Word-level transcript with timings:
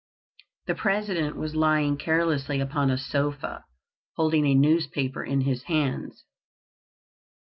The 0.65 0.73
President 0.73 1.35
was 1.35 1.53
lying 1.55 1.95
carelessly 1.95 2.59
upon 2.59 2.89
a 2.89 2.97
sofa, 2.97 3.65
holding 4.15 4.47
a 4.47 4.55
newspaper 4.55 5.23
in 5.23 5.41
his 5.41 5.61
hands. 5.65 6.23